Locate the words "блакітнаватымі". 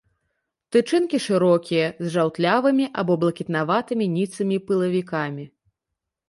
3.25-4.05